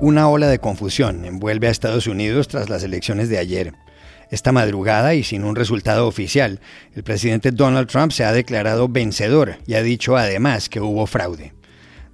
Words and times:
Una 0.00 0.28
ola 0.28 0.46
de 0.46 0.60
confusión 0.60 1.24
envuelve 1.24 1.66
a 1.66 1.70
Estados 1.70 2.06
Unidos 2.06 2.46
tras 2.46 2.68
las 2.68 2.84
elecciones 2.84 3.28
de 3.28 3.38
ayer. 3.38 3.72
Esta 4.30 4.52
madrugada 4.52 5.14
y 5.14 5.24
sin 5.24 5.42
un 5.42 5.56
resultado 5.56 6.06
oficial, 6.06 6.60
el 6.94 7.02
presidente 7.02 7.50
Donald 7.50 7.88
Trump 7.88 8.12
se 8.12 8.24
ha 8.24 8.30
declarado 8.30 8.88
vencedor 8.88 9.56
y 9.66 9.74
ha 9.74 9.82
dicho 9.82 10.16
además 10.16 10.68
que 10.68 10.80
hubo 10.80 11.04
fraude. 11.08 11.52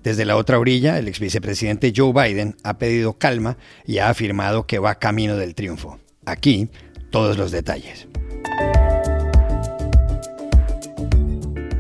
Desde 0.03 0.25
la 0.25 0.37
otra 0.37 0.59
orilla, 0.59 0.99
el 0.99 1.09
ex 1.09 1.21
vicepresidente 1.21 1.93
Joe 1.95 2.15
Biden 2.15 2.57
ha 2.65 2.79
pedido 2.79 3.19
calma 3.19 3.59
y 3.85 3.99
ha 3.99 4.09
afirmado 4.09 4.67
que 4.67 4.79
va 4.79 4.99
camino 4.99 5.37
del 5.37 5.55
triunfo. 5.55 5.99
Aquí, 6.25 6.71
todos 7.11 7.37
los 7.37 7.51
detalles. 7.51 8.09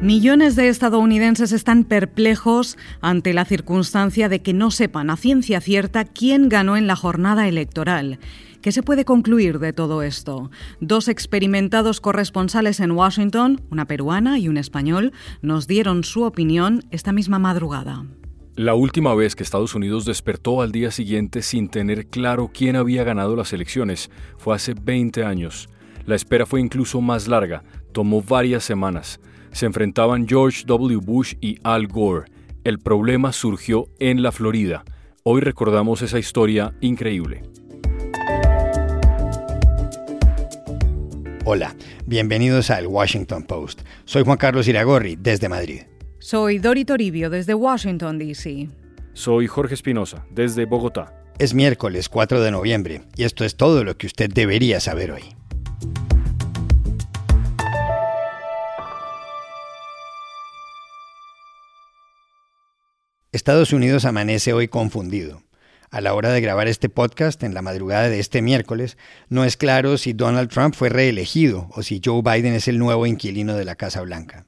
Millones 0.04 0.54
de 0.54 0.68
estadounidenses 0.68 1.50
están 1.52 1.82
perplejos 1.84 2.76
ante 3.00 3.32
la 3.32 3.46
circunstancia 3.46 4.28
de 4.28 4.42
que 4.42 4.52
no 4.52 4.70
sepan 4.70 5.08
a 5.08 5.16
ciencia 5.16 5.62
cierta 5.62 6.04
quién 6.04 6.50
ganó 6.50 6.76
en 6.76 6.86
la 6.86 6.94
jornada 6.94 7.48
electoral. 7.48 8.18
¿Qué 8.60 8.70
se 8.70 8.82
puede 8.82 9.06
concluir 9.06 9.60
de 9.60 9.72
todo 9.72 10.02
esto? 10.02 10.50
Dos 10.78 11.08
experimentados 11.08 12.02
corresponsales 12.02 12.80
en 12.80 12.90
Washington, 12.90 13.62
una 13.70 13.86
peruana 13.86 14.38
y 14.38 14.48
un 14.48 14.58
español, 14.58 15.14
nos 15.40 15.66
dieron 15.66 16.04
su 16.04 16.24
opinión 16.24 16.84
esta 16.90 17.14
misma 17.14 17.38
madrugada. 17.38 18.04
La 18.56 18.74
última 18.74 19.14
vez 19.14 19.34
que 19.34 19.42
Estados 19.42 19.74
Unidos 19.74 20.04
despertó 20.04 20.60
al 20.60 20.70
día 20.70 20.90
siguiente 20.90 21.40
sin 21.40 21.70
tener 21.70 22.08
claro 22.08 22.50
quién 22.52 22.76
había 22.76 23.04
ganado 23.04 23.36
las 23.36 23.54
elecciones 23.54 24.10
fue 24.36 24.54
hace 24.54 24.74
20 24.74 25.24
años. 25.24 25.70
La 26.04 26.14
espera 26.14 26.44
fue 26.44 26.60
incluso 26.60 27.00
más 27.00 27.26
larga, 27.26 27.64
tomó 27.92 28.20
varias 28.20 28.64
semanas 28.64 29.18
se 29.54 29.66
enfrentaban 29.66 30.26
George 30.28 30.64
W. 30.66 30.98
Bush 30.98 31.34
y 31.40 31.58
Al 31.62 31.86
Gore. 31.86 32.30
El 32.64 32.80
problema 32.80 33.32
surgió 33.32 33.88
en 34.00 34.22
la 34.22 34.32
Florida. 34.32 34.84
Hoy 35.22 35.40
recordamos 35.40 36.02
esa 36.02 36.18
historia 36.18 36.74
increíble. 36.80 37.42
Hola, 41.46 41.76
bienvenidos 42.06 42.70
al 42.70 42.86
Washington 42.86 43.44
Post. 43.44 43.82
Soy 44.04 44.24
Juan 44.24 44.38
Carlos 44.38 44.66
Iragorri, 44.66 45.16
desde 45.16 45.48
Madrid. 45.48 45.82
Soy 46.18 46.58
Dori 46.58 46.84
Toribio, 46.84 47.30
desde 47.30 47.54
Washington, 47.54 48.18
D.C. 48.18 48.68
Soy 49.12 49.46
Jorge 49.46 49.74
Espinosa, 49.74 50.26
desde 50.30 50.64
Bogotá. 50.64 51.14
Es 51.38 51.54
miércoles 51.54 52.08
4 52.08 52.40
de 52.40 52.50
noviembre 52.50 53.02
y 53.16 53.24
esto 53.24 53.44
es 53.44 53.56
todo 53.56 53.84
lo 53.84 53.96
que 53.96 54.06
usted 54.06 54.30
debería 54.32 54.80
saber 54.80 55.12
hoy. 55.12 55.22
Estados 63.34 63.72
Unidos 63.72 64.04
amanece 64.04 64.52
hoy 64.52 64.68
confundido. 64.68 65.42
A 65.90 66.00
la 66.00 66.14
hora 66.14 66.30
de 66.30 66.40
grabar 66.40 66.68
este 66.68 66.88
podcast, 66.88 67.42
en 67.42 67.52
la 67.52 67.62
madrugada 67.62 68.08
de 68.08 68.20
este 68.20 68.42
miércoles, 68.42 68.96
no 69.28 69.44
es 69.44 69.56
claro 69.56 69.98
si 69.98 70.12
Donald 70.12 70.50
Trump 70.50 70.76
fue 70.76 70.88
reelegido 70.88 71.68
o 71.72 71.82
si 71.82 72.00
Joe 72.02 72.22
Biden 72.22 72.54
es 72.54 72.68
el 72.68 72.78
nuevo 72.78 73.06
inquilino 73.06 73.56
de 73.56 73.64
la 73.64 73.74
Casa 73.74 74.02
Blanca. 74.02 74.46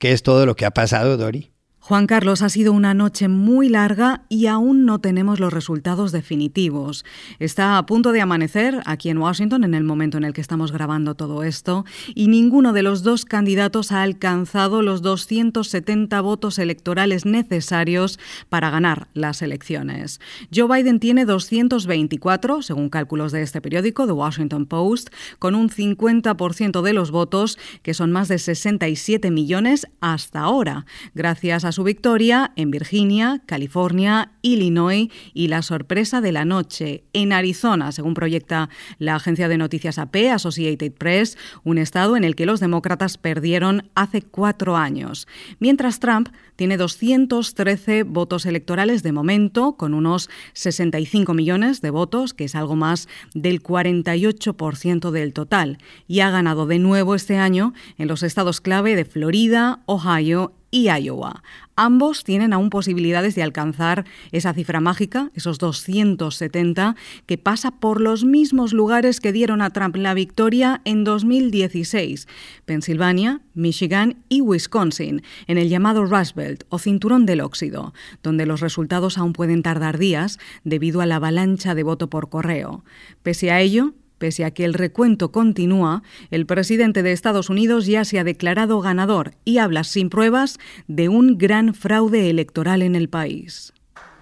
¿Qué 0.00 0.10
es 0.10 0.24
todo 0.24 0.44
lo 0.44 0.56
que 0.56 0.66
ha 0.66 0.72
pasado, 0.72 1.16
Dory? 1.16 1.52
Juan 1.86 2.08
Carlos, 2.08 2.42
ha 2.42 2.48
sido 2.48 2.72
una 2.72 2.94
noche 2.94 3.28
muy 3.28 3.68
larga 3.68 4.24
y 4.28 4.46
aún 4.46 4.86
no 4.86 4.98
tenemos 4.98 5.38
los 5.38 5.52
resultados 5.52 6.10
definitivos. 6.10 7.04
Está 7.38 7.78
a 7.78 7.86
punto 7.86 8.10
de 8.10 8.20
amanecer 8.20 8.82
aquí 8.86 9.08
en 9.08 9.18
Washington 9.18 9.62
en 9.62 9.72
el 9.72 9.84
momento 9.84 10.18
en 10.18 10.24
el 10.24 10.32
que 10.32 10.40
estamos 10.40 10.72
grabando 10.72 11.14
todo 11.14 11.44
esto 11.44 11.84
y 12.12 12.26
ninguno 12.26 12.72
de 12.72 12.82
los 12.82 13.04
dos 13.04 13.24
candidatos 13.24 13.92
ha 13.92 14.02
alcanzado 14.02 14.82
los 14.82 15.00
270 15.00 16.20
votos 16.22 16.58
electorales 16.58 17.24
necesarios 17.24 18.18
para 18.48 18.70
ganar 18.70 19.06
las 19.14 19.40
elecciones. 19.40 20.18
Joe 20.52 20.66
Biden 20.66 20.98
tiene 20.98 21.24
224, 21.24 22.62
según 22.62 22.88
cálculos 22.88 23.30
de 23.30 23.42
este 23.42 23.60
periódico, 23.60 24.06
The 24.06 24.12
Washington 24.12 24.66
Post, 24.66 25.10
con 25.38 25.54
un 25.54 25.70
50% 25.70 26.82
de 26.82 26.92
los 26.92 27.12
votos, 27.12 27.58
que 27.84 27.94
son 27.94 28.10
más 28.10 28.26
de 28.26 28.40
67 28.40 29.30
millones 29.30 29.86
hasta 30.00 30.40
ahora, 30.40 30.84
gracias 31.14 31.64
a 31.64 31.75
su 31.76 31.84
victoria 31.84 32.52
en 32.56 32.70
Virginia, 32.70 33.42
California, 33.44 34.32
Illinois 34.40 35.10
y 35.34 35.48
la 35.48 35.60
sorpresa 35.60 36.22
de 36.22 36.32
la 36.32 36.46
noche 36.46 37.04
en 37.12 37.34
Arizona, 37.34 37.92
según 37.92 38.14
proyecta 38.14 38.70
la 38.98 39.16
agencia 39.16 39.46
de 39.46 39.58
noticias 39.58 39.98
AP, 39.98 40.16
Associated 40.32 40.90
Press, 40.92 41.36
un 41.64 41.76
estado 41.76 42.16
en 42.16 42.24
el 42.24 42.34
que 42.34 42.46
los 42.46 42.60
demócratas 42.60 43.18
perdieron 43.18 43.90
hace 43.94 44.22
cuatro 44.22 44.78
años. 44.78 45.28
Mientras 45.58 46.00
Trump 46.00 46.30
tiene 46.56 46.78
213 46.78 48.04
votos 48.04 48.46
electorales 48.46 49.02
de 49.02 49.12
momento, 49.12 49.76
con 49.76 49.92
unos 49.92 50.30
65 50.54 51.34
millones 51.34 51.82
de 51.82 51.90
votos, 51.90 52.32
que 52.32 52.44
es 52.44 52.54
algo 52.54 52.74
más 52.74 53.06
del 53.34 53.62
48% 53.62 55.10
del 55.10 55.34
total, 55.34 55.76
y 56.08 56.20
ha 56.20 56.30
ganado 56.30 56.64
de 56.64 56.78
nuevo 56.78 57.14
este 57.14 57.36
año 57.36 57.74
en 57.98 58.08
los 58.08 58.22
estados 58.22 58.62
clave 58.62 58.96
de 58.96 59.04
Florida, 59.04 59.80
Ohio 59.84 60.54
y 60.76 60.90
Iowa. 60.90 61.42
Ambos 61.74 62.22
tienen 62.22 62.52
aún 62.52 62.68
posibilidades 62.68 63.34
de 63.34 63.42
alcanzar 63.42 64.04
esa 64.30 64.52
cifra 64.52 64.78
mágica, 64.80 65.30
esos 65.34 65.58
270, 65.58 66.96
que 67.24 67.38
pasa 67.38 67.70
por 67.70 68.00
los 68.00 68.24
mismos 68.24 68.74
lugares 68.74 69.20
que 69.20 69.32
dieron 69.32 69.62
a 69.62 69.70
Trump 69.70 69.96
la 69.96 70.12
victoria 70.12 70.82
en 70.84 71.04
2016, 71.04 72.28
Pensilvania, 72.66 73.40
Michigan 73.54 74.16
y 74.28 74.42
Wisconsin, 74.42 75.22
en 75.46 75.56
el 75.56 75.70
llamado 75.70 76.04
Rust 76.04 76.36
Belt 76.36 76.64
o 76.68 76.78
cinturón 76.78 77.24
del 77.24 77.40
óxido, 77.40 77.94
donde 78.22 78.44
los 78.44 78.60
resultados 78.60 79.16
aún 79.16 79.32
pueden 79.32 79.62
tardar 79.62 79.96
días 79.96 80.38
debido 80.64 81.00
a 81.00 81.06
la 81.06 81.16
avalancha 81.16 81.74
de 81.74 81.84
voto 81.84 82.10
por 82.10 82.28
correo. 82.28 82.84
Pese 83.22 83.50
a 83.50 83.62
ello, 83.62 83.94
Pese 84.18 84.44
a 84.44 84.50
que 84.50 84.64
el 84.64 84.74
recuento 84.74 85.30
continúa, 85.30 86.02
el 86.30 86.46
presidente 86.46 87.02
de 87.02 87.12
Estados 87.12 87.50
Unidos 87.50 87.86
ya 87.86 88.04
se 88.04 88.18
ha 88.18 88.24
declarado 88.24 88.80
ganador 88.80 89.34
y 89.44 89.58
habla 89.58 89.84
sin 89.84 90.08
pruebas 90.08 90.58
de 90.88 91.08
un 91.08 91.36
gran 91.36 91.74
fraude 91.74 92.30
electoral 92.30 92.82
en 92.82 92.96
el 92.96 93.08
país. 93.08 93.72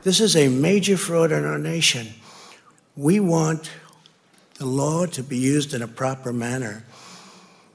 This 0.02 0.20
is 0.20 0.36
a 0.36 0.48
major 0.48 0.98
fraud 0.98 1.32
in 1.32 1.44
our 1.44 1.58
nation. 1.58 2.08
We 2.96 3.20
want 3.20 3.70
the 4.58 4.66
law 4.66 5.06
to 5.06 5.22
be 5.22 5.36
used 5.36 5.74
in 5.74 5.82
a 5.82 5.88
proper 5.88 6.32
manner. 6.32 6.84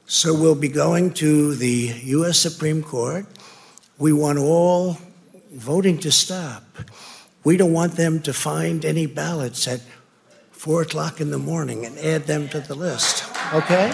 So 0.05 0.33
we'll 0.33 0.59
be 0.59 0.69
going 0.69 1.13
to 1.15 1.55
the 1.55 1.93
US 2.17 2.37
Supreme 2.37 2.83
Court. 2.83 3.25
We 3.97 4.11
want 4.11 4.39
all 4.39 4.97
voting 5.51 5.97
to 5.99 6.11
stop. 6.11 6.63
We 7.43 7.57
don't 7.57 7.73
want 7.73 7.95
them 7.95 8.21
to 8.21 8.33
find 8.33 8.85
any 8.85 9.07
ballots 9.07 9.65
that 9.65 9.81
four 10.59 10.81
o'clock 10.81 11.21
in 11.21 11.31
the 11.31 11.39
morning 11.39 11.85
and 11.85 11.97
add 11.99 12.25
them 12.25 12.49
to 12.49 12.59
the 12.59 12.75
list. 12.75 13.23
Okay? 13.53 13.87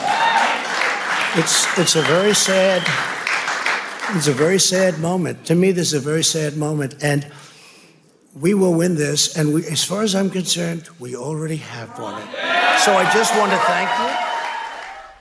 It's 1.38 1.78
it's 1.78 1.96
a 1.96 2.02
very 2.02 2.34
sad 2.34 2.82
it's 4.18 4.28
a 4.28 4.34
very 4.34 4.60
sad 4.60 5.00
moment. 5.00 5.46
To 5.46 5.56
me, 5.56 5.72
this 5.72 5.94
is 5.94 5.94
a 5.94 6.00
very 6.00 6.24
sad 6.24 6.58
moment. 6.58 6.96
And 7.04 7.32
we 8.34 8.56
will 8.56 8.74
win 8.74 8.96
this. 8.96 9.38
And 9.38 9.54
we, 9.54 9.66
as 9.68 9.84
far 9.84 10.02
as 10.02 10.16
I'm 10.16 10.30
concerned, 10.30 10.90
we 11.00 11.16
already 11.16 11.58
have 11.58 12.00
won 12.00 12.22
it. 12.22 12.30
So 12.80 12.94
I 12.94 13.10
just 13.14 13.36
want 13.38 13.52
to 13.52 13.58
thank 13.58 13.90
you. 14.00 14.35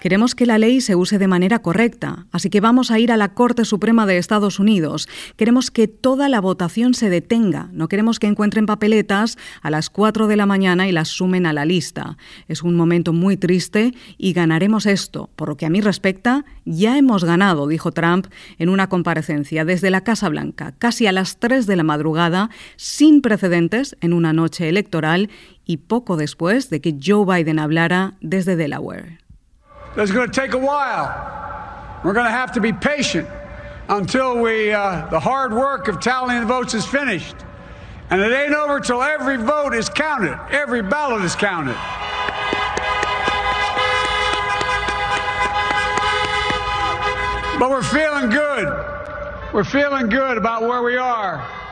Queremos 0.05 0.35
que 0.35 0.45
la 0.45 0.59
ley 0.59 0.83
se 0.83 0.97
use 0.97 1.19
de 1.19 1.29
manera 1.29 1.61
correcta, 1.61 2.27
así 2.31 2.51
que 2.51 2.61
vamos 2.61 2.91
a 2.91 2.99
ir 2.99 3.11
a 3.11 3.17
la 3.17 3.33
Corte 3.33 3.65
Suprema 3.65 4.05
de 4.05 4.19
Estados 4.19 4.59
Unidos. 4.59 5.09
Queremos 5.37 5.71
que 5.71 5.89
toda 5.89 6.29
la 6.29 6.43
votación 6.43 6.93
se 6.93 7.09
detenga. 7.09 7.71
No 7.73 7.89
queremos 7.89 8.19
que 8.19 8.27
encuentren 8.27 8.67
papeletas 8.67 9.39
a 9.63 9.71
las 9.71 9.89
4 9.89 10.27
de 10.27 10.37
la 10.37 10.45
mañana 10.45 10.87
y 10.87 10.93
las 10.93 11.09
sumen 11.09 11.47
a 11.47 11.55
la 11.55 11.65
lista. 11.65 12.19
Es 12.49 12.63
un 12.63 12.77
momento 12.77 13.15
muy 13.15 13.39
triste 13.39 13.95
y 14.19 14.35
ganaremos 14.35 14.85
esto. 14.85 15.31
Por 15.37 15.49
lo 15.49 15.57
que 15.57 15.65
a 15.65 15.71
mí 15.71 15.81
respecta, 15.81 16.45
ya 16.67 16.99
hemos 16.99 17.25
ganado, 17.25 17.67
dijo 17.67 17.91
Trump 17.91 18.27
en 18.59 18.69
una 18.69 18.91
comparecencia 18.91 19.65
desde 19.65 19.91
la 19.91 20.05
Casa 20.05 20.29
Blanca, 20.29 20.75
casi 20.77 21.07
a 21.07 21.13
las 21.13 21.39
3 21.39 21.67
de 21.67 21.77
la 21.77 21.83
madrugada, 21.83 22.51
sin 22.77 23.23
precedentes 23.23 23.97
en 24.03 24.13
una 24.13 24.35
noche 24.35 24.69
electoral 24.69 25.31
y 25.65 25.79
poco 25.79 26.19
después 26.19 26.69
de 26.69 26.83
que 26.83 26.95
Joe 27.03 27.25
Biden 27.25 27.59
hablara 27.59 28.19
desde 28.21 28.55
Delaware. 28.55 29.24
That's 29.97 30.11
going 30.11 30.29
to 30.29 30.41
take 30.41 30.55
a 30.55 30.59
while. 30.59 32.01
We're 32.05 32.15
going 32.15 32.27
to 32.27 32.33
have 32.33 32.53
to 32.53 32.61
be 32.61 32.73
patient 32.73 33.29
until 33.89 34.41
we, 34.41 34.73
uh, 34.73 35.07
the 35.09 35.21
hard 35.21 35.53
work 35.53 35.89
of 35.89 36.01
tallying 36.01 36.41
the 36.41 36.47
votes 36.47 36.75
is 36.75 36.85
finished. 36.85 37.37
And 38.11 38.21
it 38.21 38.33
ain't 38.33 38.55
over 38.55 38.81
till 38.81 39.03
every 39.03 39.37
vote 39.37 39.73
is 39.73 39.89
counted, 39.89 40.39
every 40.51 40.83
ballot 40.83 41.25
is 41.25 41.35
counted. 41.35 41.77
But 47.59 47.71
we're 47.71 47.83
feeling 47.83 48.31
good. 48.31 48.67
We're 49.55 49.65
feeling 49.65 50.09
good 50.09 50.37
about 50.37 50.63
where 50.63 50.83
we 50.83 50.97
are. 50.97 51.64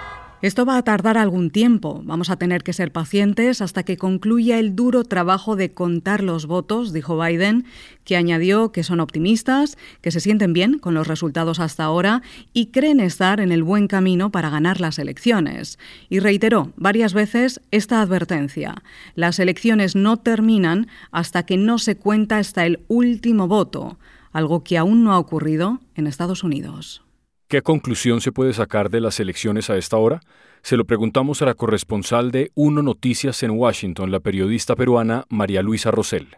Esto 0.42 0.66
va 0.66 0.76
a 0.76 0.82
tardar 0.82 1.18
algún 1.18 1.50
tiempo. 1.50 2.02
Vamos 2.04 2.28
a 2.28 2.34
tener 2.34 2.64
que 2.64 2.72
ser 2.72 2.90
pacientes 2.90 3.62
hasta 3.62 3.84
que 3.84 3.96
concluya 3.96 4.58
el 4.58 4.74
duro 4.74 5.04
trabajo 5.04 5.54
de 5.54 5.72
contar 5.72 6.24
los 6.24 6.46
votos, 6.46 6.92
dijo 6.92 7.16
Biden, 7.16 7.64
que 8.04 8.16
añadió 8.16 8.72
que 8.72 8.82
son 8.82 8.98
optimistas, 8.98 9.78
que 10.00 10.10
se 10.10 10.18
sienten 10.18 10.52
bien 10.52 10.80
con 10.80 10.94
los 10.94 11.06
resultados 11.06 11.60
hasta 11.60 11.84
ahora 11.84 12.22
y 12.52 12.66
creen 12.66 12.98
estar 12.98 13.38
en 13.38 13.52
el 13.52 13.62
buen 13.62 13.86
camino 13.86 14.32
para 14.32 14.50
ganar 14.50 14.80
las 14.80 14.98
elecciones. 14.98 15.78
Y 16.08 16.18
reiteró 16.18 16.72
varias 16.74 17.14
veces 17.14 17.60
esta 17.70 18.02
advertencia. 18.02 18.82
Las 19.14 19.38
elecciones 19.38 19.94
no 19.94 20.16
terminan 20.16 20.88
hasta 21.12 21.44
que 21.44 21.56
no 21.56 21.78
se 21.78 21.96
cuenta 21.96 22.38
hasta 22.38 22.66
el 22.66 22.80
último 22.88 23.46
voto, 23.46 23.96
algo 24.32 24.64
que 24.64 24.76
aún 24.76 25.04
no 25.04 25.12
ha 25.12 25.20
ocurrido 25.20 25.78
en 25.94 26.08
Estados 26.08 26.42
Unidos. 26.42 27.04
¿Qué 27.52 27.60
conclusión 27.60 28.22
se 28.22 28.32
puede 28.32 28.54
sacar 28.54 28.88
de 28.88 28.98
las 28.98 29.20
elecciones 29.20 29.68
a 29.68 29.76
esta 29.76 29.98
hora? 29.98 30.22
Se 30.62 30.78
lo 30.78 30.86
preguntamos 30.86 31.42
a 31.42 31.44
la 31.44 31.52
corresponsal 31.52 32.30
de 32.30 32.50
Uno 32.54 32.80
Noticias 32.80 33.42
en 33.42 33.50
Washington, 33.50 34.10
la 34.10 34.20
periodista 34.20 34.74
peruana 34.74 35.26
María 35.28 35.60
Luisa 35.60 35.90
Rosell. 35.90 36.34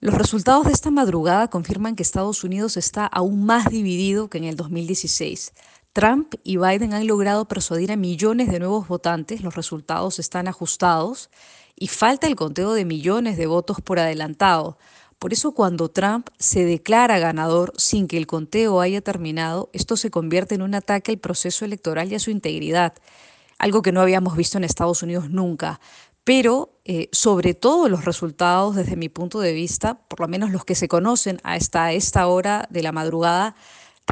Los 0.00 0.14
resultados 0.14 0.64
de 0.64 0.72
esta 0.72 0.90
madrugada 0.90 1.48
confirman 1.48 1.96
que 1.96 2.02
Estados 2.02 2.44
Unidos 2.44 2.78
está 2.78 3.04
aún 3.04 3.44
más 3.44 3.68
dividido 3.68 4.30
que 4.30 4.38
en 4.38 4.44
el 4.44 4.56
2016. 4.56 5.52
Trump 5.92 6.32
y 6.42 6.56
Biden 6.56 6.94
han 6.94 7.06
logrado 7.06 7.46
persuadir 7.46 7.92
a 7.92 7.96
millones 7.96 8.50
de 8.50 8.58
nuevos 8.58 8.88
votantes, 8.88 9.42
los 9.42 9.54
resultados 9.54 10.18
están 10.18 10.48
ajustados 10.48 11.28
y 11.76 11.88
falta 11.88 12.26
el 12.26 12.36
conteo 12.36 12.72
de 12.72 12.86
millones 12.86 13.36
de 13.36 13.46
votos 13.46 13.82
por 13.82 13.98
adelantado. 13.98 14.78
Por 15.22 15.32
eso 15.32 15.52
cuando 15.52 15.88
Trump 15.88 16.30
se 16.36 16.64
declara 16.64 17.20
ganador 17.20 17.72
sin 17.76 18.08
que 18.08 18.16
el 18.18 18.26
conteo 18.26 18.80
haya 18.80 19.02
terminado, 19.02 19.70
esto 19.72 19.96
se 19.96 20.10
convierte 20.10 20.56
en 20.56 20.62
un 20.62 20.74
ataque 20.74 21.12
al 21.12 21.18
proceso 21.18 21.64
electoral 21.64 22.10
y 22.10 22.16
a 22.16 22.18
su 22.18 22.32
integridad, 22.32 22.94
algo 23.56 23.82
que 23.82 23.92
no 23.92 24.00
habíamos 24.00 24.36
visto 24.36 24.58
en 24.58 24.64
Estados 24.64 25.00
Unidos 25.04 25.30
nunca. 25.30 25.78
Pero 26.24 26.80
eh, 26.84 27.08
sobre 27.12 27.54
todo 27.54 27.88
los 27.88 28.04
resultados, 28.04 28.74
desde 28.74 28.96
mi 28.96 29.08
punto 29.08 29.38
de 29.38 29.52
vista, 29.52 30.00
por 30.08 30.18
lo 30.18 30.26
menos 30.26 30.50
los 30.50 30.64
que 30.64 30.74
se 30.74 30.88
conocen 30.88 31.38
hasta 31.44 31.92
esta 31.92 32.26
hora 32.26 32.66
de 32.68 32.82
la 32.82 32.90
madrugada, 32.90 33.54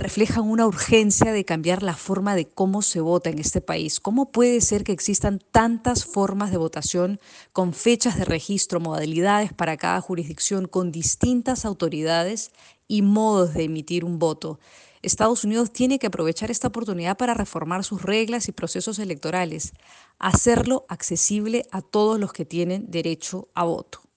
reflejan 0.01 0.49
una 0.49 0.67
urgencia 0.67 1.31
de 1.31 1.45
cambiar 1.45 1.83
la 1.83 1.95
forma 1.95 2.35
de 2.35 2.47
cómo 2.47 2.81
se 2.81 3.01
vota 3.01 3.29
en 3.29 3.39
este 3.39 3.61
país. 3.61 4.01
¿Cómo 4.01 4.33
puede 4.33 4.63
ser 4.63 4.83
que 4.83 4.93
existan 4.93 5.41
tantas 5.53 6.07
formas 6.07 6.51
de 6.51 6.57
votación 6.57 7.21
con 7.53 7.75
fechas 7.75 8.17
de 8.17 8.25
registro, 8.25 8.81
modalidades 8.81 9.53
para 9.53 9.77
cada 9.77 10.01
jurisdicción, 10.01 10.67
con 10.67 10.91
distintas 10.91 11.67
autoridades 11.67 12.51
y 12.89 13.03
modos 13.03 13.53
de 13.53 13.65
emitir 13.65 14.07
un 14.07 14.19
voto? 14.19 14.59
Estados 15.03 15.45
Unidos 15.45 15.71
tiene 15.71 15.99
que 15.99 16.07
aprovechar 16.07 16.51
esta 16.51 16.69
oportunidad 16.69 17.19
para 17.19 17.35
reformar 17.35 17.85
sus 17.85 18.03
reglas 18.03 18.49
y 18.49 18.53
procesos 18.53 18.99
electorales, 18.99 19.75
hacerlo 20.19 20.87
accesible 20.89 21.67
a 21.71 21.83
todos 21.83 22.19
los 22.19 22.33
que 22.33 22.47
tienen 22.47 22.91
derecho 22.91 23.49
a 23.55 23.65
voto. 23.65 24.10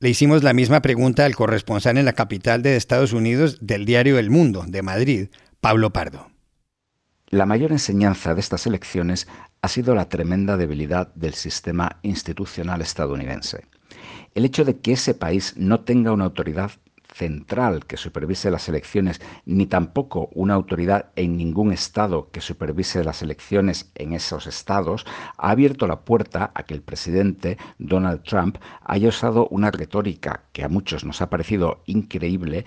Le 0.00 0.08
hicimos 0.10 0.42
la 0.42 0.52
misma 0.52 0.82
pregunta 0.82 1.24
al 1.24 1.36
corresponsal 1.36 1.98
en 1.98 2.04
la 2.04 2.12
capital 2.12 2.62
de 2.62 2.76
Estados 2.76 3.12
Unidos 3.12 3.58
del 3.60 3.86
diario 3.86 4.18
El 4.18 4.28
Mundo, 4.28 4.64
de 4.66 4.82
Madrid, 4.82 5.28
Pablo 5.60 5.92
Pardo. 5.92 6.30
La 7.28 7.46
mayor 7.46 7.72
enseñanza 7.72 8.34
de 8.34 8.40
estas 8.40 8.66
elecciones 8.66 9.28
ha 9.62 9.68
sido 9.68 9.94
la 9.94 10.08
tremenda 10.08 10.56
debilidad 10.56 11.14
del 11.14 11.34
sistema 11.34 11.98
institucional 12.02 12.82
estadounidense. 12.82 13.66
El 14.34 14.44
hecho 14.44 14.64
de 14.64 14.78
que 14.78 14.92
ese 14.92 15.14
país 15.14 15.54
no 15.56 15.80
tenga 15.80 16.12
una 16.12 16.24
autoridad 16.24 16.72
central 17.14 17.86
que 17.86 17.96
supervise 17.96 18.50
las 18.50 18.68
elecciones, 18.68 19.20
ni 19.46 19.66
tampoco 19.66 20.28
una 20.34 20.54
autoridad 20.54 21.12
en 21.16 21.36
ningún 21.36 21.72
estado 21.72 22.30
que 22.30 22.40
supervise 22.40 23.04
las 23.04 23.22
elecciones 23.22 23.90
en 23.94 24.12
esos 24.12 24.46
estados, 24.46 25.06
ha 25.38 25.50
abierto 25.50 25.86
la 25.86 26.00
puerta 26.00 26.50
a 26.54 26.64
que 26.64 26.74
el 26.74 26.82
presidente 26.82 27.56
Donald 27.78 28.22
Trump 28.22 28.58
haya 28.82 29.08
usado 29.08 29.46
una 29.48 29.70
retórica 29.70 30.42
que 30.52 30.64
a 30.64 30.68
muchos 30.68 31.04
nos 31.04 31.22
ha 31.22 31.30
parecido 31.30 31.82
increíble 31.86 32.64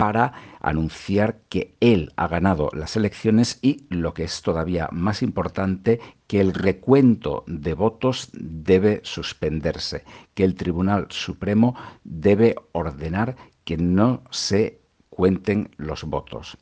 para 0.00 0.32
anunciar 0.62 1.42
que 1.50 1.76
él 1.78 2.14
ha 2.16 2.26
ganado 2.26 2.70
las 2.72 2.96
elecciones 2.96 3.58
y, 3.60 3.84
lo 3.90 4.14
que 4.14 4.24
es 4.24 4.40
todavía 4.40 4.88
más 4.92 5.22
importante, 5.22 6.00
que 6.26 6.40
el 6.40 6.54
recuento 6.54 7.44
de 7.46 7.74
votos 7.74 8.30
debe 8.32 9.00
suspenderse, 9.02 10.04
que 10.32 10.44
el 10.44 10.54
Tribunal 10.54 11.08
Supremo 11.10 11.76
debe 12.02 12.54
ordenar 12.72 13.36
que 13.70 13.76
no 13.76 14.24
se 14.32 14.80
cuenten 15.10 15.70
los 15.76 16.02
votos. 16.02 16.58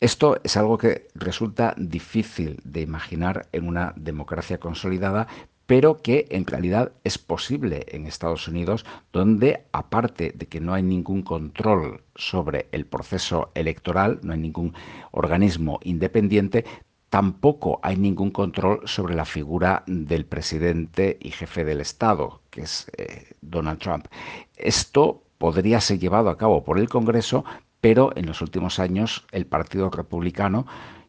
Esto 0.00 0.40
es 0.42 0.56
algo 0.56 0.78
que 0.78 1.06
resulta 1.14 1.76
difícil 1.78 2.60
de 2.64 2.80
imaginar 2.80 3.46
en 3.52 3.68
una 3.68 3.92
democracia 3.94 4.58
consolidada, 4.58 5.28
pero 5.66 6.02
que 6.02 6.26
en 6.30 6.44
realidad 6.44 6.90
es 7.04 7.18
posible 7.18 7.86
en 7.86 8.08
Estados 8.08 8.48
Unidos, 8.48 8.84
donde 9.12 9.66
aparte 9.70 10.32
de 10.34 10.46
que 10.46 10.60
no 10.60 10.74
hay 10.74 10.82
ningún 10.82 11.22
control 11.22 12.02
sobre 12.16 12.66
el 12.72 12.84
proceso 12.84 13.52
electoral, 13.54 14.18
no 14.24 14.32
hay 14.32 14.40
ningún 14.40 14.74
organismo 15.12 15.78
independiente, 15.84 16.64
tampoco 17.10 17.78
hay 17.80 17.96
ningún 17.96 18.32
control 18.32 18.80
sobre 18.86 19.14
la 19.14 19.24
figura 19.24 19.84
del 19.86 20.26
presidente 20.26 21.16
y 21.20 21.30
jefe 21.30 21.64
del 21.64 21.80
Estado, 21.80 22.40
que 22.50 22.62
es 22.62 22.90
eh, 22.96 23.36
Donald 23.40 23.78
Trump. 23.78 24.08
Esto 24.56 25.23
podría 25.44 25.78
ser 25.78 25.98
llevado 25.98 26.30
a 26.30 26.38
cabo 26.38 26.64
por 26.64 26.78
el 26.78 26.88
Congreso, 26.88 27.44
pero 27.82 28.12
en 28.16 28.24
los 28.24 28.40
últimos 28.40 28.78
años 28.78 29.26
el 29.30 29.44
Partido 29.44 29.90
Republicano 29.90 30.64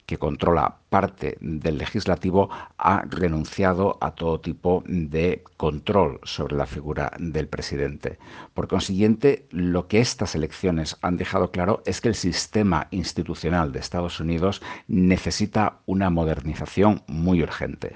que 0.06 0.18
controla 0.18 0.80
parte 0.90 1.38
del 1.40 1.78
legislativo, 1.78 2.50
ha 2.78 3.06
renunciado 3.10 3.98
a 4.02 4.12
todo 4.12 4.42
tipo 4.42 4.84
de 4.88 5.42
control 5.56 6.20
sobre 6.24 6.58
la 6.58 6.66
figura 6.66 7.14
del 7.18 7.48
presidente. 7.48 8.20
Por 8.54 8.68
consiguiente, 8.68 9.48
lo 9.52 9.88
que 9.88 10.02
estas 10.02 10.36
elecciones 10.36 10.98
han 11.02 11.16
dejado 11.16 11.50
claro 11.52 11.82
es 11.86 12.02
que 12.02 12.10
el 12.10 12.16
sistema 12.16 12.88
institucional 12.92 13.72
de 13.72 13.80
Estados 13.80 14.20
Unidos 14.20 14.62
necesita 14.90 15.80
una 15.86 16.10
modernización 16.10 17.04
muy 17.08 17.42
urgente. 17.42 17.96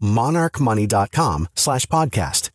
monarchmoney.com 0.00 1.46
podcast. 1.88 2.48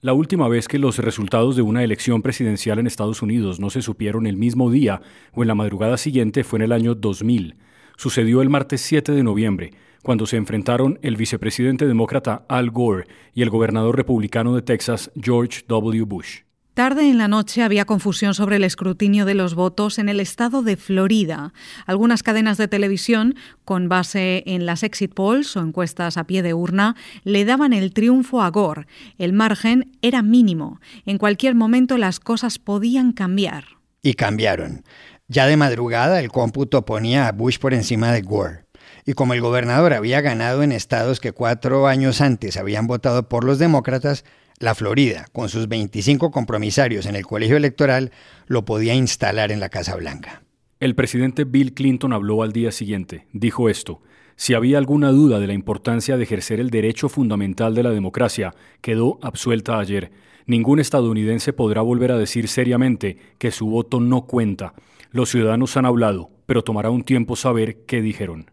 La 0.00 0.12
última 0.12 0.48
vez 0.48 0.68
que 0.68 0.78
los 0.78 0.98
resultados 0.98 1.56
de 1.56 1.62
una 1.62 1.82
elección 1.82 2.20
presidencial 2.20 2.78
en 2.78 2.86
Estados 2.86 3.22
Unidos 3.22 3.58
no 3.58 3.70
se 3.70 3.80
supieron 3.80 4.26
el 4.26 4.36
mismo 4.36 4.70
día 4.70 5.00
o 5.32 5.40
en 5.42 5.48
la 5.48 5.54
madrugada 5.54 5.96
siguiente 5.96 6.44
fue 6.44 6.58
en 6.58 6.64
el 6.64 6.72
año 6.72 6.94
2000. 6.94 7.56
Sucedió 7.96 8.42
el 8.42 8.50
martes 8.50 8.82
7 8.82 9.12
de 9.12 9.22
noviembre, 9.22 9.72
cuando 10.02 10.26
se 10.26 10.36
enfrentaron 10.36 10.98
el 11.00 11.16
vicepresidente 11.16 11.86
demócrata 11.86 12.44
Al 12.48 12.70
Gore 12.70 13.06
y 13.32 13.40
el 13.40 13.48
gobernador 13.48 13.96
republicano 13.96 14.54
de 14.54 14.60
Texas, 14.60 15.10
George 15.18 15.62
W. 15.66 16.04
Bush. 16.04 16.43
Tarde 16.74 17.08
en 17.08 17.18
la 17.18 17.28
noche 17.28 17.62
había 17.62 17.84
confusión 17.84 18.34
sobre 18.34 18.56
el 18.56 18.64
escrutinio 18.64 19.24
de 19.24 19.34
los 19.34 19.54
votos 19.54 20.00
en 20.00 20.08
el 20.08 20.18
estado 20.18 20.60
de 20.62 20.76
Florida. 20.76 21.52
Algunas 21.86 22.24
cadenas 22.24 22.58
de 22.58 22.66
televisión, 22.66 23.36
con 23.64 23.88
base 23.88 24.42
en 24.44 24.66
las 24.66 24.82
exit 24.82 25.14
polls 25.14 25.56
o 25.56 25.60
encuestas 25.60 26.16
a 26.16 26.24
pie 26.24 26.42
de 26.42 26.52
urna, 26.52 26.96
le 27.22 27.44
daban 27.44 27.72
el 27.72 27.92
triunfo 27.92 28.42
a 28.42 28.50
Gore. 28.50 28.88
El 29.18 29.32
margen 29.32 29.92
era 30.02 30.22
mínimo. 30.22 30.80
En 31.06 31.16
cualquier 31.16 31.54
momento 31.54 31.96
las 31.96 32.18
cosas 32.18 32.58
podían 32.58 33.12
cambiar. 33.12 33.66
Y 34.02 34.14
cambiaron. 34.14 34.82
Ya 35.28 35.46
de 35.46 35.56
madrugada 35.56 36.18
el 36.18 36.32
cómputo 36.32 36.84
ponía 36.84 37.28
a 37.28 37.32
Bush 37.32 37.60
por 37.60 37.72
encima 37.72 38.10
de 38.10 38.22
Gore. 38.22 38.64
Y 39.06 39.12
como 39.12 39.34
el 39.34 39.40
gobernador 39.40 39.92
había 39.92 40.20
ganado 40.22 40.64
en 40.64 40.72
estados 40.72 41.20
que 41.20 41.30
cuatro 41.30 41.86
años 41.86 42.20
antes 42.20 42.56
habían 42.56 42.88
votado 42.88 43.28
por 43.28 43.44
los 43.44 43.60
demócratas, 43.60 44.24
la 44.60 44.74
Florida, 44.74 45.26
con 45.32 45.48
sus 45.48 45.68
25 45.68 46.30
compromisarios 46.30 47.06
en 47.06 47.16
el 47.16 47.26
colegio 47.26 47.56
electoral, 47.56 48.12
lo 48.46 48.64
podía 48.64 48.94
instalar 48.94 49.50
en 49.50 49.60
la 49.60 49.68
Casa 49.68 49.96
Blanca. 49.96 50.42
El 50.78 50.94
presidente 50.94 51.44
Bill 51.44 51.74
Clinton 51.74 52.12
habló 52.12 52.42
al 52.42 52.52
día 52.52 52.70
siguiente. 52.70 53.26
Dijo 53.32 53.68
esto. 53.68 54.00
Si 54.36 54.54
había 54.54 54.78
alguna 54.78 55.10
duda 55.10 55.38
de 55.38 55.46
la 55.46 55.54
importancia 55.54 56.16
de 56.16 56.24
ejercer 56.24 56.60
el 56.60 56.70
derecho 56.70 57.08
fundamental 57.08 57.74
de 57.74 57.82
la 57.82 57.90
democracia, 57.90 58.54
quedó 58.80 59.18
absuelta 59.22 59.78
ayer. 59.78 60.12
Ningún 60.46 60.80
estadounidense 60.80 61.52
podrá 61.52 61.82
volver 61.82 62.12
a 62.12 62.18
decir 62.18 62.48
seriamente 62.48 63.16
que 63.38 63.50
su 63.50 63.66
voto 63.66 64.00
no 64.00 64.26
cuenta. 64.26 64.74
Los 65.10 65.30
ciudadanos 65.30 65.76
han 65.76 65.86
hablado, 65.86 66.30
pero 66.46 66.62
tomará 66.62 66.90
un 66.90 67.02
tiempo 67.02 67.36
saber 67.36 67.84
qué 67.86 68.02
dijeron. 68.02 68.50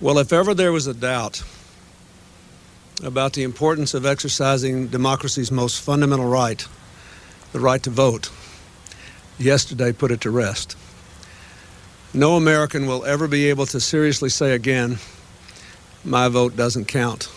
Well, 0.00 0.18
if 0.18 0.32
ever 0.32 0.56
there 0.56 0.70
was 0.70 0.86
a 0.86 0.94
doubt 0.94 1.42
about 3.02 3.32
the 3.32 3.42
importance 3.42 3.94
of 3.94 4.04
exercising 4.04 4.88
democracy's 4.88 5.50
most 5.50 5.80
fundamental 5.80 6.26
right, 6.26 6.66
the 7.52 7.60
right 7.60 7.82
to 7.82 7.90
vote, 7.90 8.30
yesterday 9.38 9.92
put 9.92 10.10
it 10.10 10.20
to 10.20 10.30
rest. 10.30 10.76
No 12.12 12.36
American 12.36 12.86
will 12.86 13.04
ever 13.04 13.28
be 13.28 13.48
able 13.48 13.66
to 13.66 13.80
seriously 13.80 14.28
say 14.28 14.52
again, 14.52 14.98
my 16.04 16.28
vote 16.28 16.56
doesn't 16.56 16.86
count. 16.86 17.30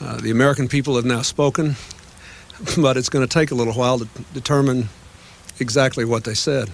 Uh, 0.00 0.20
the 0.20 0.30
American 0.30 0.68
people 0.68 0.96
have 0.96 1.04
now 1.04 1.22
spoken, 1.22 1.76
but 2.78 2.96
it's 2.96 3.08
going 3.08 3.26
to 3.26 3.32
take 3.32 3.50
a 3.50 3.54
little 3.54 3.74
while 3.74 3.98
to 3.98 4.08
determine 4.32 4.88
exactly 5.60 6.04
what 6.04 6.24
they 6.24 6.34
said. 6.34 6.70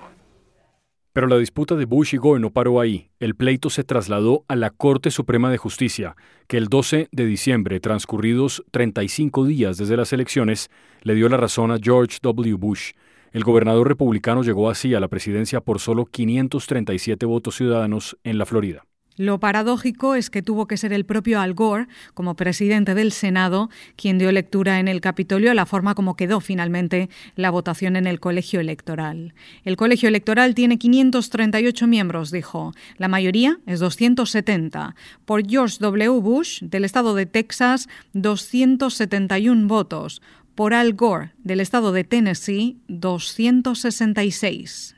Pero 1.13 1.27
la 1.27 1.37
disputa 1.37 1.75
de 1.75 1.85
Bush 1.85 2.15
y 2.15 2.17
Gore 2.17 2.41
no 2.41 2.51
paró 2.51 2.81
ahí. 2.81 3.09
El 3.19 3.35
pleito 3.35 3.71
se 3.71 3.83
trasladó 3.83 4.45
a 4.47 4.55
la 4.55 4.71
Corte 4.71 5.11
Suprema 5.11 5.51
de 5.51 5.59
Justicia, 5.59 6.17
que 6.47 6.59
el 6.59 6.69
12 6.69 7.09
de 7.11 7.27
diciembre, 7.27 7.81
transcurridos 7.81 8.65
35 8.71 9.45
días 9.47 9.77
desde 9.77 9.97
las 9.97 10.13
elecciones, 10.13 10.71
le 11.03 11.15
dio 11.15 11.29
la 11.29 11.37
razón 11.37 11.73
a 11.73 11.79
George 11.81 12.19
W. 12.23 12.55
Bush. 12.55 12.93
El 13.33 13.43
gobernador 13.43 13.89
republicano 13.89 14.45
llegó 14.45 14.71
así 14.71 14.95
a 14.95 15.01
la 15.01 15.09
presidencia 15.09 15.61
por 15.61 15.81
solo 15.81 16.05
537 16.05 17.27
votos 17.27 17.57
ciudadanos 17.57 18.17
en 18.23 18.39
la 18.39 18.47
Florida. 18.47 18.85
Lo 19.17 19.39
paradójico 19.39 20.17
es 20.17 20.29
que 20.29 20.43
tuvo 20.43 20.67
que 20.67 20.77
ser 20.77 20.93
el 20.93 21.05
propio 21.05 21.41
Al 21.41 21.55
Gore, 21.55 21.87
como 22.15 22.35
presidente 22.35 22.97
del 22.97 23.13
Senado, 23.13 23.71
quien 23.95 24.19
dio 24.19 24.33
lectura 24.33 24.81
en 24.81 24.89
el 24.89 25.01
Capitolio 25.01 25.53
a 25.53 25.55
la 25.55 25.67
forma 25.67 25.95
como 25.95 26.17
quedó 26.17 26.41
finalmente 26.41 27.09
la 27.37 27.51
votación 27.51 27.95
en 27.95 28.09
el 28.09 28.19
colegio 28.19 28.59
electoral. 28.59 29.33
El 29.65 29.77
colegio 29.77 30.09
electoral 30.09 30.57
tiene 30.57 30.79
538 30.79 31.87
miembros, 31.87 32.33
dijo. 32.33 32.73
La 32.97 33.07
mayoría 33.07 33.61
es 33.67 33.79
270. 33.79 34.97
Por 35.25 35.49
George 35.49 35.77
W. 35.79 36.21
Bush, 36.21 36.63
del 36.63 36.85
estado 36.85 37.15
de 37.15 37.27
Texas, 37.27 37.89
271 38.15 39.69
votos. 39.69 40.23
Por 40.57 40.75
Al 40.75 40.95
Gore, 40.95 41.31
del 41.39 41.61
estado 41.61 41.93
de 41.93 42.03
Tennessee, 42.03 42.79
266. 42.89 44.97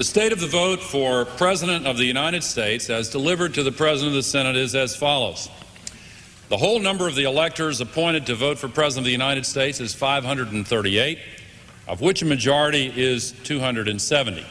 The 0.00 0.04
state 0.04 0.32
of 0.32 0.40
the 0.40 0.46
vote 0.46 0.80
for 0.80 1.26
President 1.26 1.86
of 1.86 1.98
the 1.98 2.06
United 2.06 2.42
States, 2.42 2.88
as 2.88 3.10
delivered 3.10 3.52
to 3.52 3.62
the 3.62 3.70
President 3.70 4.12
of 4.12 4.14
the 4.14 4.22
Senate, 4.22 4.56
is 4.56 4.74
as 4.74 4.96
follows. 4.96 5.50
The 6.48 6.56
whole 6.56 6.80
number 6.80 7.06
of 7.06 7.16
the 7.16 7.24
electors 7.24 7.82
appointed 7.82 8.24
to 8.24 8.34
vote 8.34 8.58
for 8.58 8.66
President 8.68 9.00
of 9.00 9.04
the 9.04 9.12
United 9.12 9.44
States 9.44 9.78
is 9.78 9.92
538, 9.92 11.18
of 11.86 12.00
which 12.00 12.22
a 12.22 12.24
majority 12.24 12.90
is 12.96 13.32
270. 13.44 14.42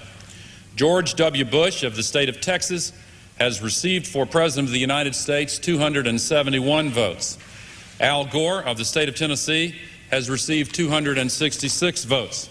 George 0.75 1.15
W. 1.15 1.45
Bush 1.45 1.81
of 1.81 1.95
the 1.95 2.03
state 2.03 2.29
of 2.29 2.39
Texas 2.41 2.93
has 3.39 3.59
received 3.59 4.05
for 4.05 4.27
President 4.27 4.67
of 4.67 4.71
the 4.71 4.79
United 4.79 5.15
States 5.15 5.57
271 5.57 6.91
votes. 6.91 7.39
Al 7.99 8.23
Gore 8.25 8.61
of 8.61 8.77
the 8.77 8.85
state 8.85 9.09
of 9.09 9.15
Tennessee 9.15 9.73
has 10.11 10.29
received 10.29 10.75
266 10.75 12.03
votes. 12.03 12.49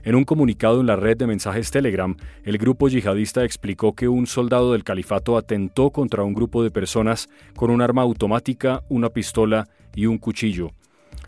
En 0.05 0.15
un 0.15 0.23
comunicado 0.23 0.79
en 0.79 0.87
la 0.87 0.95
red 0.95 1.17
de 1.17 1.27
mensajes 1.27 1.71
Telegram, 1.71 2.15
el 2.45 2.57
grupo 2.59 2.87
yihadista 2.87 3.43
explicó 3.43 3.93
que 3.93 4.07
un 4.07 4.25
soldado 4.25 4.71
del 4.71 4.85
califato 4.85 5.37
atentó 5.37 5.89
contra 5.89 6.23
un 6.23 6.33
grupo 6.33 6.63
de 6.63 6.71
personas 6.71 7.27
con 7.57 7.69
un 7.69 7.81
arma 7.81 8.03
automática, 8.03 8.81
una 8.87 9.09
pistola 9.09 9.67
y 9.93 10.05
un 10.05 10.17
cuchillo. 10.17 10.71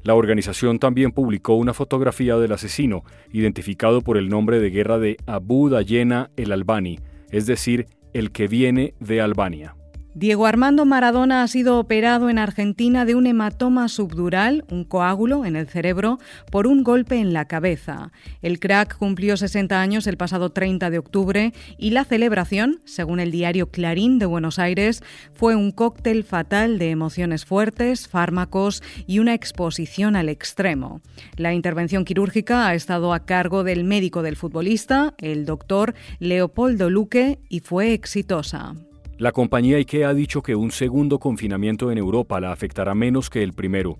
La 0.03 0.15
organización 0.15 0.79
también 0.79 1.11
publicó 1.11 1.55
una 1.55 1.73
fotografía 1.73 2.37
del 2.37 2.53
asesino, 2.53 3.03
identificado 3.33 3.99
por 3.99 4.15
el 4.15 4.29
nombre 4.29 4.61
de 4.61 4.69
guerra 4.69 4.97
de 4.97 5.17
Abu 5.25 5.67
Dayena 5.67 6.29
el 6.37 6.53
Albani, 6.53 7.01
es 7.31 7.47
decir, 7.47 7.87
el 8.13 8.31
que 8.31 8.47
viene 8.47 8.93
de 9.01 9.19
Albania. 9.19 9.75
Diego 10.17 10.47
Armando 10.47 10.83
Maradona 10.83 11.43
ha 11.43 11.47
sido 11.47 11.77
operado 11.77 12.31
en 12.31 12.39
Argentina 12.39 13.05
de 13.05 13.13
un 13.13 13.27
hematoma 13.27 13.87
subdural, 13.87 14.65
un 14.67 14.83
coágulo 14.83 15.45
en 15.45 15.55
el 15.55 15.67
cerebro, 15.67 16.17
por 16.49 16.65
un 16.65 16.83
golpe 16.83 17.17
en 17.17 17.33
la 17.33 17.45
cabeza. 17.45 18.11
El 18.41 18.59
crack 18.59 18.97
cumplió 18.97 19.37
60 19.37 19.79
años 19.79 20.07
el 20.07 20.17
pasado 20.17 20.49
30 20.49 20.89
de 20.89 20.97
octubre 20.97 21.53
y 21.77 21.91
la 21.91 22.03
celebración, 22.03 22.81
según 22.83 23.19
el 23.19 23.29
diario 23.29 23.69
Clarín 23.69 24.17
de 24.17 24.25
Buenos 24.25 24.57
Aires, 24.57 25.03
fue 25.35 25.55
un 25.55 25.69
cóctel 25.69 26.23
fatal 26.23 26.79
de 26.79 26.89
emociones 26.89 27.45
fuertes, 27.45 28.07
fármacos 28.07 28.81
y 29.05 29.19
una 29.19 29.35
exposición 29.35 30.15
al 30.15 30.29
extremo. 30.29 30.99
La 31.35 31.53
intervención 31.53 32.05
quirúrgica 32.05 32.67
ha 32.67 32.73
estado 32.73 33.13
a 33.13 33.23
cargo 33.27 33.63
del 33.63 33.83
médico 33.83 34.23
del 34.23 34.35
futbolista, 34.35 35.13
el 35.19 35.45
doctor 35.45 35.93
Leopoldo 36.17 36.89
Luque, 36.89 37.37
y 37.49 37.59
fue 37.59 37.93
exitosa. 37.93 38.73
La 39.19 39.31
compañía 39.31 39.77
IKEA 39.77 40.09
ha 40.09 40.13
dicho 40.13 40.43
que 40.43 40.55
un 40.55 40.69
segundo 40.69 41.17
confinamiento 41.17 41.91
en 41.91 41.97
Europa 41.97 42.39
la 42.39 42.51
afectará 42.51 42.93
menos 42.93 43.31
que 43.31 43.41
el 43.41 43.53
primero. 43.53 43.97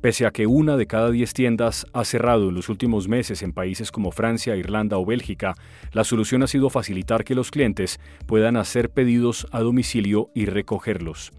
Pese 0.00 0.26
a 0.26 0.32
que 0.32 0.48
una 0.48 0.76
de 0.76 0.88
cada 0.88 1.12
diez 1.12 1.32
tiendas 1.34 1.86
ha 1.92 2.04
cerrado 2.04 2.48
en 2.48 2.56
los 2.56 2.68
últimos 2.68 3.06
meses 3.06 3.44
en 3.44 3.52
países 3.52 3.92
como 3.92 4.10
Francia, 4.10 4.56
Irlanda 4.56 4.98
o 4.98 5.06
Bélgica, 5.06 5.54
la 5.92 6.02
solución 6.02 6.42
ha 6.42 6.48
sido 6.48 6.68
facilitar 6.68 7.22
que 7.22 7.36
los 7.36 7.52
clientes 7.52 8.00
puedan 8.26 8.56
hacer 8.56 8.90
pedidos 8.90 9.46
a 9.52 9.60
domicilio 9.60 10.30
y 10.34 10.46
recogerlos. 10.46 11.30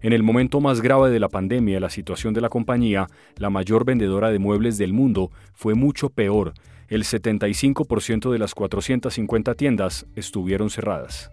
En 0.00 0.12
el 0.12 0.22
momento 0.22 0.60
más 0.60 0.80
grave 0.80 1.10
de 1.10 1.18
la 1.18 1.28
pandemia, 1.28 1.80
la 1.80 1.90
situación 1.90 2.34
de 2.34 2.40
la 2.40 2.50
compañía, 2.50 3.08
la 3.36 3.50
mayor 3.50 3.84
vendedora 3.84 4.30
de 4.30 4.38
muebles 4.38 4.78
del 4.78 4.92
mundo, 4.92 5.32
fue 5.54 5.74
mucho 5.74 6.08
peor. 6.08 6.54
El 6.86 7.02
75% 7.02 8.30
de 8.30 8.38
las 8.38 8.54
450 8.54 9.56
tiendas 9.56 10.06
estuvieron 10.14 10.70
cerradas. 10.70 11.32